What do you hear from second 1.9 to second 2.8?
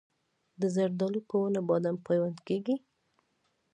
پیوند کیږي؟